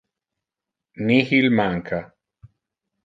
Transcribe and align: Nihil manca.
Nihil 1.05 1.49
manca. 1.57 1.99